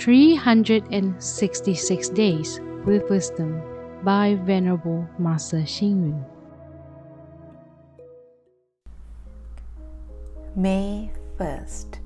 366 0.00 2.08
Days 2.08 2.58
with 2.86 3.10
Wisdom 3.10 3.60
by 4.02 4.34
Venerable 4.46 5.06
Master 5.18 5.58
Xing 5.58 6.08
Yun. 6.08 6.24
May 10.56 11.10
1st. 11.36 11.98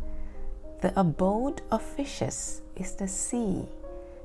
The 0.80 0.92
abode 0.98 1.62
of 1.70 1.82
fishes 1.82 2.62
is 2.74 2.96
the 2.96 3.06
sea. 3.06 3.68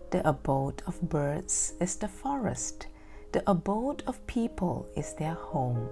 The 0.09 0.27
abode 0.27 0.81
of 0.87 0.99
birds 1.07 1.75
is 1.79 1.95
the 1.97 2.07
forest. 2.07 2.87
The 3.33 3.47
abode 3.47 4.01
of 4.07 4.25
people 4.25 4.87
is 4.97 5.13
their 5.13 5.35
home. 5.35 5.87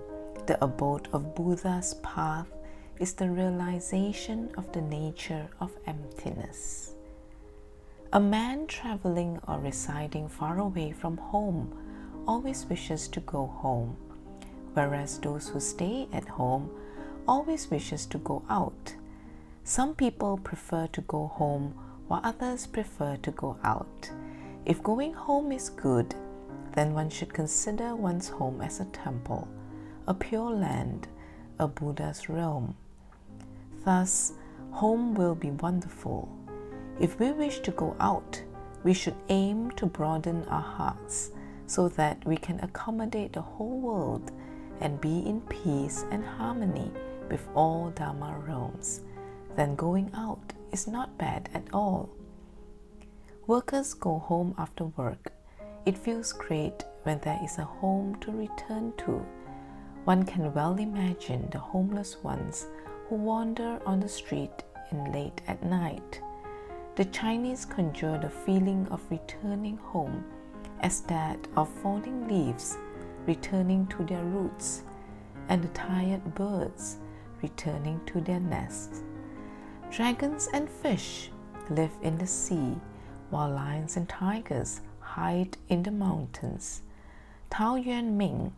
The 0.47 0.57
abode 0.65 1.09
of 1.13 1.35
Buddha's 1.35 1.93
path 2.01 2.47
is 2.97 3.13
the 3.13 3.29
realization 3.29 4.49
of 4.57 4.71
the 4.71 4.81
nature 4.81 5.47
of 5.61 5.77
emptiness. 5.85 6.96
A 8.13 8.21
man 8.21 8.67
traveling 8.67 9.37
or 9.49 9.59
residing 9.59 10.29
far 10.29 10.59
away 10.59 10.93
from 10.93 11.17
home 11.17 11.77
always 12.25 12.65
wishes 12.65 13.09
to 13.09 13.19
go 13.19 13.47
home, 13.47 13.97
whereas 14.73 15.19
those 15.19 15.49
who 15.49 15.59
stay 15.59 16.07
at 16.13 16.25
home 16.25 16.69
always 17.27 17.69
wishes 17.69 18.05
to 18.05 18.17
go 18.19 18.43
out. 18.49 18.95
Some 19.65 19.93
people 19.93 20.37
prefer 20.37 20.87
to 20.87 21.01
go 21.01 21.27
home 21.27 21.73
while 22.07 22.21
others 22.23 22.65
prefer 22.65 23.17
to 23.17 23.31
go 23.31 23.57
out. 23.65 24.09
If 24.65 24.81
going 24.81 25.13
home 25.13 25.51
is 25.51 25.69
good, 25.69 26.15
then 26.75 26.93
one 26.93 27.09
should 27.09 27.33
consider 27.33 27.93
one's 27.93 28.29
home 28.29 28.61
as 28.61 28.79
a 28.79 28.85
temple, 28.85 29.49
a 30.07 30.13
pure 30.13 30.51
land, 30.51 31.09
a 31.59 31.67
Buddha's 31.67 32.29
realm. 32.29 32.75
Thus, 33.83 34.31
home 34.71 35.13
will 35.13 35.35
be 35.35 35.51
wonderful. 35.51 36.29
If 36.99 37.19
we 37.19 37.31
wish 37.31 37.59
to 37.59 37.71
go 37.71 37.95
out, 37.99 38.41
we 38.83 38.93
should 38.93 39.15
aim 39.29 39.71
to 39.71 39.85
broaden 39.85 40.45
our 40.45 40.61
hearts 40.61 41.31
so 41.65 41.89
that 41.89 42.25
we 42.25 42.37
can 42.37 42.59
accommodate 42.61 43.33
the 43.33 43.41
whole 43.41 43.79
world 43.79 44.31
and 44.79 45.01
be 45.01 45.19
in 45.19 45.41
peace 45.41 46.05
and 46.11 46.23
harmony 46.23 46.91
with 47.29 47.47
all 47.55 47.89
Dharma 47.91 48.37
realms. 48.45 49.01
Then 49.55 49.75
going 49.75 50.11
out 50.15 50.53
is 50.71 50.87
not 50.87 51.17
bad 51.17 51.49
at 51.53 51.65
all. 51.73 52.09
Workers 53.47 53.93
go 53.93 54.19
home 54.19 54.53
after 54.57 54.85
work 54.85 55.31
it 55.87 55.97
feels 55.97 56.33
great 56.33 56.83
when 57.03 57.17
there 57.19 57.39
is 57.41 57.59
a 57.59 57.63
home 57.63 58.17
to 58.19 58.29
return 58.33 58.91
to. 58.97 59.25
One 60.03 60.25
can 60.25 60.53
well 60.53 60.75
imagine 60.75 61.47
the 61.49 61.59
homeless 61.59 62.17
ones 62.21 62.67
who 63.07 63.15
wander 63.15 63.79
on 63.85 64.01
the 64.01 64.09
street 64.09 64.63
in 64.91 65.13
late 65.13 65.39
at 65.47 65.63
night. 65.63 66.19
The 66.97 67.05
Chinese 67.05 67.63
conjure 67.63 68.17
the 68.17 68.31
feeling 68.31 68.87
of 68.89 69.05
returning 69.11 69.77
home 69.77 70.25
as 70.79 71.01
that 71.01 71.37
of 71.55 71.69
falling 71.69 72.27
leaves 72.27 72.75
returning 73.27 73.85
to 73.87 74.03
their 74.03 74.23
roots 74.23 74.81
and 75.47 75.63
the 75.63 75.67
tired 75.67 76.33
birds 76.33 76.97
returning 77.43 78.01
to 78.07 78.19
their 78.19 78.39
nests. 78.39 79.03
Dragons 79.91 80.49
and 80.51 80.67
fish 80.67 81.29
live 81.69 81.91
in 82.01 82.17
the 82.17 82.25
sea, 82.25 82.75
while 83.29 83.51
lions 83.51 83.95
and 83.95 84.09
tigers 84.09 84.81
hide 84.99 85.55
in 85.69 85.83
the 85.83 85.91
mountains. 85.91 86.81
Tao 87.51 87.75
Yuan 87.75 88.17
Ming 88.17 88.55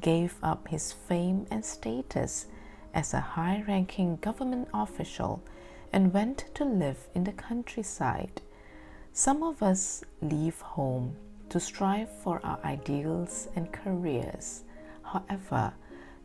gave 0.00 0.38
up 0.42 0.68
his 0.68 0.94
fame 0.94 1.46
and 1.50 1.62
status 1.62 2.46
as 2.94 3.12
a 3.12 3.20
high 3.20 3.62
ranking 3.68 4.16
government 4.16 4.68
official 4.72 5.42
and 5.92 6.12
went 6.12 6.46
to 6.54 6.64
live 6.64 7.08
in 7.14 7.24
the 7.24 7.32
countryside. 7.32 8.40
Some 9.12 9.42
of 9.42 9.62
us 9.62 10.02
leave 10.22 10.60
home 10.60 11.16
to 11.50 11.60
strive 11.60 12.08
for 12.22 12.40
our 12.44 12.58
ideals 12.64 13.48
and 13.54 13.70
careers. 13.70 14.64
However, 15.02 15.74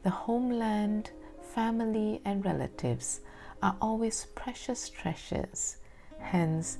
the 0.04 0.10
homeland, 0.10 1.12
family, 1.54 2.22
and 2.24 2.46
relatives 2.46 3.20
are 3.62 3.76
always 3.82 4.28
precious 4.36 4.90
treasures. 4.90 5.78
Hence, 6.20 6.78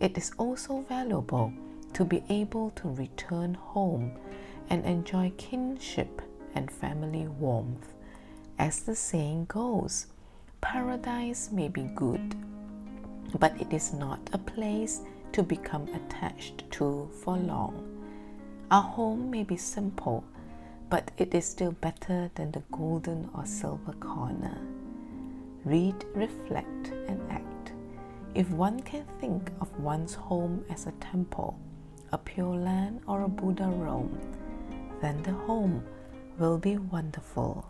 it 0.00 0.16
is 0.16 0.32
also 0.38 0.80
valuable 0.88 1.52
to 1.92 2.04
be 2.04 2.22
able 2.30 2.70
to 2.70 2.88
return 2.88 3.52
home 3.52 4.12
and 4.70 4.84
enjoy 4.86 5.32
kinship 5.36 6.22
and 6.54 6.70
family 6.70 7.26
warmth. 7.26 7.92
As 8.58 8.80
the 8.80 8.94
saying 8.94 9.46
goes, 9.46 10.06
paradise 10.60 11.50
may 11.50 11.68
be 11.68 11.82
good, 11.94 12.34
but 13.38 13.58
it 13.60 13.72
is 13.72 13.92
not 13.92 14.20
a 14.32 14.38
place 14.38 15.00
to 15.32 15.42
become 15.42 15.88
attached 15.94 16.70
to 16.70 17.08
for 17.22 17.36
long. 17.36 17.86
Our 18.70 18.82
home 18.82 19.30
may 19.30 19.42
be 19.42 19.56
simple, 19.56 20.24
but 20.88 21.10
it 21.18 21.34
is 21.34 21.44
still 21.44 21.72
better 21.72 22.30
than 22.34 22.50
the 22.50 22.62
golden 22.72 23.30
or 23.34 23.46
silver 23.46 23.92
corner. 23.94 24.58
Read, 25.64 26.04
reflect, 26.14 26.88
and 27.08 27.20
act. 27.30 27.72
If 28.34 28.50
one 28.50 28.80
can 28.80 29.04
think 29.20 29.50
of 29.60 29.76
one's 29.80 30.14
home 30.14 30.64
as 30.70 30.86
a 30.86 30.92
temple, 30.92 31.58
a 32.12 32.18
pure 32.18 32.56
land 32.56 33.00
or 33.06 33.22
a 33.22 33.28
Buddha 33.28 33.68
realm, 33.68 34.18
then 35.00 35.22
the 35.22 35.32
home 35.32 35.84
will 36.38 36.58
be 36.58 36.76
wonderful. 36.76 37.66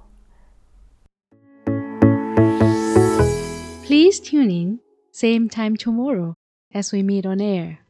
Please 3.91 4.21
tune 4.21 4.53
in, 4.53 4.79
same 5.11 5.49
time 5.49 5.77
tomorrow 5.77 6.37
as 6.73 6.93
we 6.93 7.03
meet 7.03 7.27
on 7.27 7.41
air. 7.41 7.81